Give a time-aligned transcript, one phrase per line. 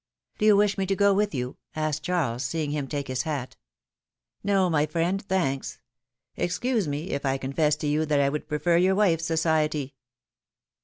[0.39, 3.51] ^'Do you wish me to go with you?^^ asked Cliarles, seeing him take his Iiat.
[4.43, 5.79] ''No, my friend, thanks;
[6.35, 9.93] excuse me, if I confess to you that I would prefer your wife's society."